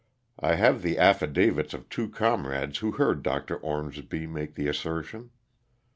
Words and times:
I 0.39 0.55
have 0.55 0.81
the 0.81 0.97
affidavits 0.97 1.75
of 1.75 1.87
two 1.87 2.09
comrades 2.09 2.79
who 2.79 2.93
heard 2.93 3.21
Dr. 3.21 3.57
Ormsby 3.57 4.25
make 4.25 4.55
the 4.55 4.67
assertion. 4.67 5.29